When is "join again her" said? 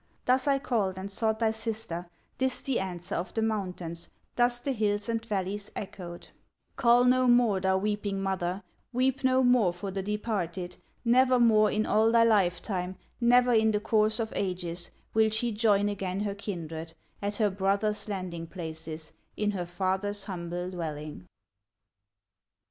15.51-16.33